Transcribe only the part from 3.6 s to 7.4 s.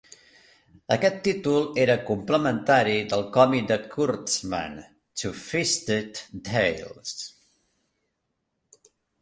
de Kurtzman "Two-fisted tales".